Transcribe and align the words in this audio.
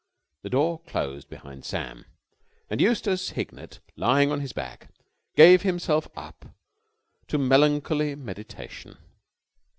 The 0.41 0.49
door 0.49 0.79
closed 0.87 1.29
behind 1.29 1.63
Sam, 1.63 2.05
and 2.71 2.81
Eustace 2.81 3.29
Hignett, 3.37 3.81
lying 3.95 4.31
on 4.31 4.39
his 4.39 4.51
back, 4.51 4.89
gave 5.35 5.61
himself 5.61 6.07
up 6.17 6.45
to 7.27 7.37
melancholy 7.37 8.15
meditation. 8.15 8.97